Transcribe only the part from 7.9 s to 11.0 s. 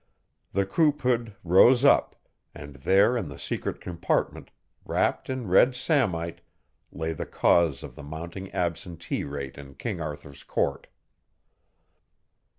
the mounting absentee rate in King Arthur's court.